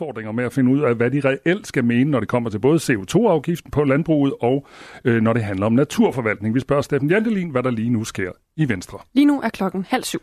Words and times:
udfordringer 0.00 0.32
med 0.32 0.44
at 0.44 0.52
finde 0.52 0.72
ud 0.72 0.80
af, 0.80 0.94
hvad 0.94 1.10
de 1.10 1.20
reelt 1.20 1.66
skal 1.66 1.84
mene, 1.84 2.10
når 2.10 2.20
det 2.20 2.28
kommer 2.28 2.50
til 2.50 2.58
både 2.58 2.78
CO2-afgiften 2.78 3.70
på 3.70 3.84
landbruget 3.84 4.34
og 4.40 4.66
øh, 5.04 5.22
når 5.22 5.32
det 5.32 5.44
handler 5.44 5.66
om 5.66 5.72
naturforvaltning. 5.72 6.54
Vi 6.54 6.60
spørger 6.60 6.82
Steffen 6.82 7.10
Jantelin, 7.10 7.50
hvad 7.50 7.62
der 7.62 7.70
lige 7.70 7.90
nu 7.90 8.04
sker 8.04 8.32
i 8.56 8.68
Venstre. 8.68 8.98
Lige 9.14 9.26
nu 9.26 9.40
er 9.40 9.48
klokken 9.48 9.86
halv 9.88 10.04
syv. 10.04 10.22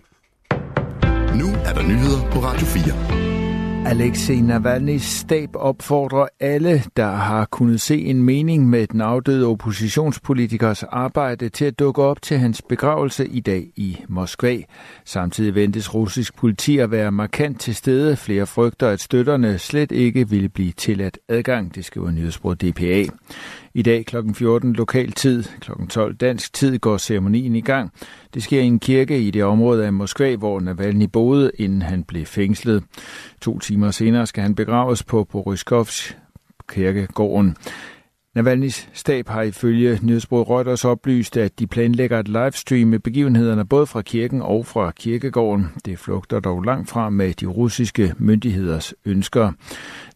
Nu 1.40 1.48
er 1.66 1.74
der 1.74 1.84
nyheder 1.88 2.32
på 2.32 2.40
Radio 2.40 2.66
4. 2.66 3.33
Alexei 3.86 4.42
Navalny's 4.42 5.04
stab 5.04 5.50
opfordrer 5.56 6.28
alle, 6.40 6.84
der 6.98 7.12
har 7.12 7.46
kunnet 7.46 7.82
se 7.82 8.02
en 8.02 8.24
mening 8.24 8.70
med 8.70 8.88
den 8.88 9.02
afdøde 9.02 9.48
oppositionspolitikers 9.48 10.84
arbejde 10.84 11.50
til 11.50 11.66
at 11.66 11.80
dukke 11.80 12.04
op 12.04 12.22
til 12.22 12.38
hans 12.38 12.62
begravelse 12.62 13.28
i 13.28 13.40
dag 13.40 13.72
i 13.76 13.98
Moskva. 14.08 14.58
Samtidig 15.06 15.56
ventes 15.56 15.94
russisk 15.94 16.36
politi 16.36 16.78
at 16.78 16.92
være 16.92 17.12
markant 17.12 17.60
til 17.60 17.76
stede. 17.76 18.16
Flere 18.16 18.46
frygter, 18.46 18.90
at 18.90 19.02
støtterne 19.02 19.58
slet 19.58 19.92
ikke 19.92 20.30
ville 20.30 20.50
blive 20.50 20.72
tilladt 20.72 21.20
adgang, 21.30 21.76
det 21.76 21.86
skriver 21.86 22.12
nyhedsbruget 22.12 22.62
DPA. 22.62 23.06
I 23.76 23.82
dag 23.82 24.06
kl. 24.06 24.18
14 24.34 24.74
lokal 24.74 25.12
tid, 25.12 25.44
kl. 25.60 25.72
12 25.90 26.16
dansk 26.16 26.54
tid 26.54 26.80
går 26.80 26.98
ceremonien 26.98 27.56
i 27.56 27.62
gang. 27.62 27.92
Det 28.34 28.44
sker 28.44 28.62
i 28.62 28.66
en 28.66 28.80
kirke 28.80 29.20
i 29.20 29.32
det 29.32 29.44
område 29.44 29.86
af 29.86 29.94
Moskva, 29.94 30.36
hvor 30.36 30.60
Navalny 30.60 31.06
boede, 31.14 31.52
inden 31.58 31.82
han 31.82 32.04
blev 32.04 32.26
fængslet. 32.26 32.84
To 33.42 33.60
timer 33.60 33.73
senere 33.92 34.28
skal 34.28 34.44
han 34.44 34.56
begraves 34.56 35.04
på 35.04 35.24
Boriskovs 35.24 36.18
kirkegården. 36.70 37.56
Navalny's 38.40 38.88
stab 38.94 39.28
har 39.28 39.42
ifølge 39.42 40.00
nyhedsbruget 40.02 40.50
Reuters 40.50 40.86
oplyst, 40.86 41.38
at 41.38 41.60
de 41.60 41.68
planlægger 41.68 42.20
at 42.20 42.28
livestreame 42.28 43.00
begivenhederne 43.00 43.66
både 43.66 43.86
fra 43.86 44.02
kirken 44.02 44.42
og 44.42 44.66
fra 44.66 44.92
kirkegården. 44.92 45.68
Det 45.86 46.00
flugter 46.00 46.40
dog 46.40 46.64
langt 46.64 46.90
fra 46.90 47.10
med 47.10 47.34
de 47.34 47.46
russiske 47.46 48.14
myndigheders 48.18 48.94
ønsker. 49.06 49.52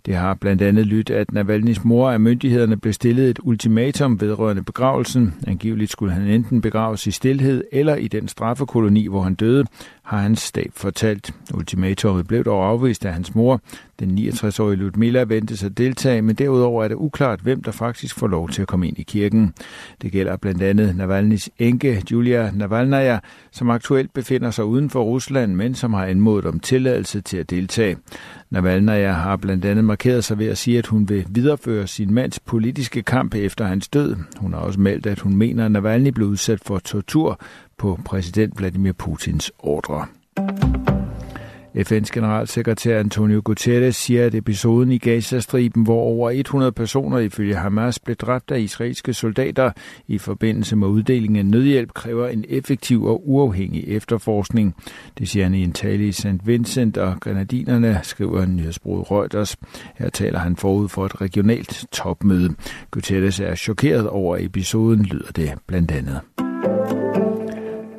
Det 0.06 0.16
har 0.16 0.34
blandt 0.34 0.62
andet 0.62 0.86
lyttet, 0.86 1.16
at 1.16 1.28
Navalny's 1.34 1.82
mor 1.84 2.12
af 2.12 2.20
myndighederne 2.20 2.78
blev 2.78 2.94
stillet 2.94 3.30
et 3.30 3.40
ultimatum 3.44 4.22
vedrørende 4.22 4.64
begravelsen. 4.64 5.34
Angiveligt 5.48 5.92
skulle 5.92 6.14
han 6.14 6.28
enten 6.28 6.62
begraves 6.62 7.08
i 7.08 7.12
stillhed 7.12 7.64
eller 7.72 7.95
i 7.95 8.08
den 8.08 8.28
straffekoloni, 8.28 9.08
hvor 9.08 9.22
han 9.22 9.36
døde, 9.36 9.66
har 10.03 10.18
hans 10.18 10.40
stab 10.40 10.72
fortalt. 10.75 11.34
Ultimatummet 11.53 12.28
blev 12.28 12.44
dog 12.44 12.68
afvist 12.70 13.06
af 13.06 13.14
hans 13.14 13.36
mor. 13.36 13.62
Den 14.00 14.18
69-årige 14.18 14.78
Ludmilla 14.78 15.23
ventes 15.23 15.64
at 15.64 15.78
deltage, 15.78 16.22
men 16.22 16.36
derudover 16.36 16.84
er 16.84 16.88
det 16.88 16.95
uklart, 16.95 17.40
hvem 17.40 17.64
der 17.64 17.72
faktisk 17.72 18.16
får 18.16 18.28
lov 18.28 18.50
til 18.50 18.62
at 18.62 18.68
komme 18.68 18.88
ind 18.88 19.00
i 19.00 19.03
kirken. 19.03 19.53
Det 20.02 20.12
gælder 20.12 20.38
blandt 20.38 20.62
andet 20.62 20.95
Navalny's 21.00 21.48
enke, 21.59 22.03
Julia 22.12 22.52
Navalnaya, 22.52 23.20
som 23.52 23.70
aktuelt 23.70 24.14
befinder 24.14 24.52
sig 24.52 24.66
uden 24.66 24.90
for 24.90 25.03
Rusland, 25.03 25.56
men 25.56 25.75
som 25.75 25.94
har 25.94 26.06
anmodet 26.06 26.45
om 26.45 26.59
tilladelse 26.59 27.22
til 27.22 27.38
at 27.38 27.50
deltage. 27.50 27.98
Navalnaya 28.50 29.12
har 29.12 29.38
blandt 29.38 29.66
andet 29.66 29.86
markeret 29.86 30.23
sig 30.23 30.40
ved 30.40 30.48
at 30.48 30.58
sige, 30.58 30.78
at 30.78 30.88
hun 30.88 31.09
vil 31.09 31.26
videreføre 31.30 31.88
sin 31.88 32.14
mands 32.14 32.40
politiske 32.40 33.03
kamp 33.03 33.36
efter 33.36 33.66
hans 33.66 33.88
død. 33.88 34.16
Hun 34.38 34.53
har 34.53 34.59
også 34.59 34.80
meldt, 34.80 35.06
at 35.06 35.20
hun 35.20 35.36
mener, 35.36 35.66
at 35.66 35.72
Navalny 35.72 36.09
blev 36.09 36.28
udsat 36.28 36.59
for 36.66 36.80
tortur 36.80 37.40
på 37.78 38.00
præsident 38.06 38.59
Vladimir 38.59 38.94
Putins 38.94 39.52
ordre. 39.59 40.06
FN's 41.78 42.09
generalsekretær 42.14 43.00
Antonio 43.00 43.42
Guterres 43.45 43.95
siger, 43.95 44.25
at 44.25 44.36
episoden 44.36 44.92
i 44.92 44.97
Gazastriben, 44.97 45.84
hvor 45.84 46.02
over 46.02 46.30
100 46.30 46.72
personer 46.72 47.19
ifølge 47.19 47.56
Hamas 47.56 48.00
blev 48.00 48.16
dræbt 48.16 48.52
af 48.52 48.59
israelske 48.59 49.14
soldater 49.14 49.72
i 50.08 50.17
forbindelse 50.17 50.75
med 50.75 50.88
uddelingen 50.88 51.36
af 51.39 51.45
nødhjælp, 51.45 51.94
kræver 51.94 52.28
en 52.28 52.45
effektiv 52.50 53.03
og 53.03 53.30
uafhængig 53.30 53.84
efterforskning. 53.88 54.75
Det 55.17 55.30
siger 55.30 55.44
han 55.44 55.53
i 55.53 55.64
en 55.64 55.72
tale 55.72 56.08
i 56.08 56.11
St. 56.11 56.28
Vincent 56.45 56.97
og 56.97 57.16
Grenadinerne, 57.19 58.00
skriver 58.03 58.45
nyhedsbruget 58.45 59.12
Reuters. 59.12 59.56
Her 59.95 60.09
taler 60.09 60.39
han 60.39 60.56
forud 60.56 60.89
for 60.89 61.06
et 61.06 61.22
regionalt 61.22 61.86
topmøde. 61.91 62.56
Guterres 62.91 63.39
er 63.39 63.56
chokeret 63.56 64.09
over 64.09 64.38
episoden, 64.39 65.03
lyder 65.03 65.31
det 65.31 65.53
blandt 65.67 65.91
andet. 65.91 66.47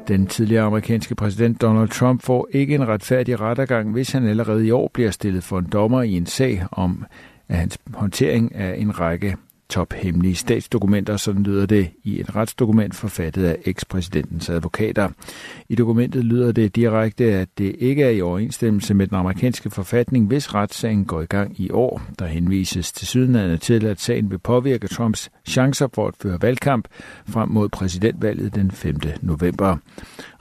Den 0.08 0.26
tidligere 0.26 0.64
amerikanske 0.64 1.14
præsident 1.14 1.62
Donald 1.62 1.88
Trump 1.88 2.22
får 2.22 2.48
ikke 2.50 2.74
en 2.74 2.88
retfærdig 2.88 3.40
rettergang, 3.40 3.92
hvis 3.92 4.12
han 4.12 4.26
allerede 4.26 4.66
i 4.66 4.70
år 4.70 4.90
bliver 4.94 5.10
stillet 5.10 5.44
for 5.44 5.58
en 5.58 5.68
dommer 5.72 6.02
i 6.02 6.12
en 6.12 6.26
sag 6.26 6.64
om 6.72 7.04
at 7.48 7.56
hans 7.56 7.78
håndtering 7.94 8.54
af 8.54 8.74
en 8.78 9.00
række 9.00 9.36
tophemmelige 9.70 10.34
statsdokumenter, 10.34 11.16
sådan 11.16 11.42
lyder 11.42 11.66
det 11.66 11.90
i 12.04 12.20
et 12.20 12.36
retsdokument 12.36 12.94
forfattet 12.94 13.44
af 13.44 13.56
ekspræsidentens 13.64 14.50
advokater. 14.50 15.08
I 15.68 15.74
dokumentet 15.74 16.24
lyder 16.24 16.52
det 16.52 16.76
direkte, 16.76 17.24
at 17.24 17.48
det 17.58 17.76
ikke 17.78 18.02
er 18.02 18.10
i 18.10 18.20
overensstemmelse 18.20 18.94
med 18.94 19.06
den 19.06 19.16
amerikanske 19.16 19.70
forfatning, 19.70 20.26
hvis 20.26 20.54
retssagen 20.54 21.04
går 21.04 21.20
i 21.20 21.26
gang 21.26 21.60
i 21.60 21.70
år. 21.70 22.02
Der 22.18 22.26
henvises 22.26 22.92
til 22.92 23.06
sydenlandet 23.06 23.60
til, 23.60 23.84
at 23.84 24.00
sagen 24.00 24.30
vil 24.30 24.38
påvirke 24.38 24.88
Trumps 24.88 25.30
chancer 25.46 25.88
for 25.94 26.08
at 26.08 26.14
føre 26.22 26.38
valgkamp 26.42 26.88
frem 27.26 27.48
mod 27.48 27.68
præsidentvalget 27.68 28.54
den 28.54 28.70
5. 28.70 28.96
november. 29.22 29.76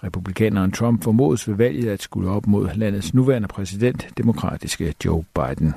Republikaneren 0.04 0.72
Trump 0.72 1.04
formodes 1.04 1.48
ved 1.48 1.56
valget 1.56 1.90
at 1.90 2.02
skulle 2.02 2.30
op 2.30 2.48
mod 2.48 2.70
landets 2.76 3.14
nuværende 3.14 3.48
præsident, 3.48 4.08
demokratiske 4.18 4.94
Joe 5.06 5.24
Biden. 5.36 5.74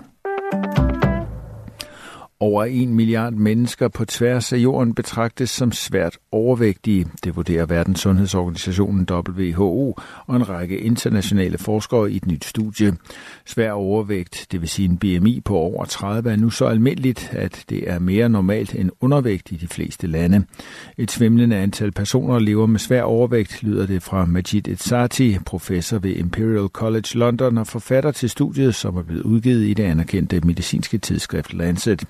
Over 2.43 2.65
en 2.65 2.95
milliard 2.95 3.33
mennesker 3.33 3.89
på 3.89 4.05
tværs 4.05 4.53
af 4.53 4.57
jorden 4.57 4.95
betragtes 4.95 5.51
som 5.51 5.73
svært 5.73 6.19
overvægtige. 6.33 7.07
Det 7.25 7.37
vurderer 7.37 7.67
Verdenssundhedsorganisationen 7.67 9.07
WHO 9.11 9.97
og 10.27 10.37
en 10.37 10.49
række 10.49 10.79
internationale 10.79 11.59
forskere 11.59 12.13
i 12.13 12.17
et 12.17 12.27
nyt 12.27 12.45
studie. 12.45 12.97
Svær 13.47 13.73
overvægt, 13.73 14.47
det 14.53 14.61
vil 14.61 14.69
sige 14.69 14.89
en 14.89 14.99
BMI 14.99 15.41
på 15.41 15.57
over 15.57 15.85
30, 15.85 16.33
er 16.33 16.37
nu 16.37 16.51
så 16.51 16.65
almindeligt, 16.65 17.31
at 17.33 17.65
det 17.69 17.91
er 17.91 17.99
mere 17.99 18.29
normalt 18.29 18.75
end 18.75 18.91
undervægt 19.01 19.53
i 19.53 19.57
de 19.57 19.69
fleste 19.69 20.07
lande. 20.07 20.45
Et 20.99 21.11
svimlende 21.11 21.57
antal 21.57 21.93
personer 21.93 22.39
lever 22.39 22.67
med 22.67 22.79
svær 22.79 23.03
overvægt, 23.03 23.63
lyder 23.63 23.87
det 23.87 24.03
fra 24.03 24.25
Majid 24.25 24.69
Etsati, 24.69 25.39
professor 25.47 25.99
ved 25.99 26.17
Imperial 26.17 26.69
College 26.69 27.19
London 27.19 27.59
og 27.59 27.67
forfatter 27.67 28.11
til 28.11 28.31
studiet, 28.31 28.75
som 28.75 28.97
er 28.97 29.03
blevet 29.03 29.23
udgivet 29.23 29.67
i 29.69 29.75
det 29.75 29.85
anerkendte 29.85 30.41
medicinske 30.41 30.99
tidsskrift 30.99 31.55
Lancet. 31.55 32.05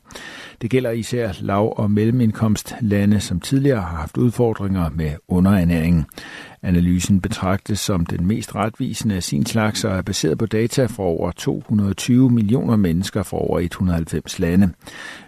Det 0.63 0.71
gælder 0.71 0.91
især 0.91 1.33
lav- 1.41 1.75
og 1.77 1.91
mellemindkomstlande, 1.91 3.21
som 3.21 3.41
tidligere 3.41 3.81
har 3.81 3.97
haft 3.97 4.17
udfordringer 4.17 4.91
med 4.91 5.13
underernæring. 5.29 6.07
Analysen 6.63 7.21
betragtes 7.21 7.81
som 7.81 8.07
den 8.07 8.27
mest 8.27 8.55
retvisende 8.55 9.15
af 9.15 9.23
sin 9.23 9.47
slags 9.47 9.85
og 9.85 9.97
er 9.97 10.03
baseret 10.03 10.39
på 10.39 10.47
data 10.47 10.87
fra 10.87 11.03
over 11.03 11.31
220 11.31 12.31
millioner 12.31 12.77
mennesker 12.77 13.23
fra 13.23 13.37
over 13.37 13.61
190 13.61 14.39
lande. 14.39 14.71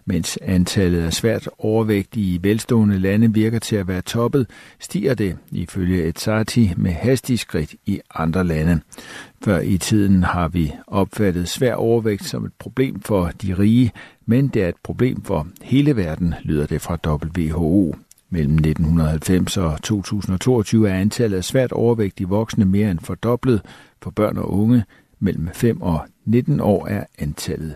Mens 0.05 0.39
antallet 0.43 1.03
af 1.03 1.13
svært 1.13 1.49
overvægtige 1.59 2.35
i 2.35 2.39
velstående 2.43 2.99
lande 2.99 3.35
virker 3.35 3.59
til 3.59 3.77
at 3.77 3.89
være 3.89 4.03
toppet, 4.03 4.47
stiger 4.81 5.15
det 5.15 5.37
ifølge 5.51 6.05
Etsati 6.05 6.73
med 6.77 6.93
hastig 6.93 7.39
skridt 7.39 7.75
i 7.87 8.01
andre 8.15 8.45
lande. 8.45 8.81
Før 9.45 9.61
i 9.61 9.79
tiden 9.79 10.23
har 10.23 10.49
vi 10.49 10.73
opfattet 10.87 11.49
svær 11.49 11.75
overvægt 11.75 12.25
som 12.25 12.45
et 12.45 12.53
problem 12.59 13.01
for 13.01 13.31
de 13.43 13.55
rige, 13.55 13.93
men 14.27 14.49
det 14.49 14.63
er 14.63 14.69
et 14.69 14.83
problem 14.85 15.23
for 15.23 15.47
hele 15.63 15.97
verden, 15.97 16.35
lyder 16.43 16.67
det 16.67 16.81
fra 16.81 16.99
WHO. 17.07 17.95
Mellem 18.33 18.55
1990 18.55 19.57
og 19.57 19.83
2022 19.83 20.89
er 20.89 20.95
antallet 20.95 21.37
af 21.37 21.45
svært 21.45 21.73
overvægtige 21.73 22.29
voksne 22.29 22.65
mere 22.65 22.91
end 22.91 22.99
fordoblet. 22.99 23.63
For 24.03 24.11
børn 24.11 24.39
og 24.39 24.53
unge 24.53 24.85
mellem 25.21 25.49
5 25.53 25.83
og 25.83 26.01
19 26.25 26.61
år 26.61 26.87
er 26.87 27.05
antallet 27.19 27.75